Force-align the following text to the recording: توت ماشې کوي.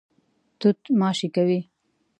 توت 0.59 0.79
ماشې 0.99 1.27
کوي. 1.35 1.59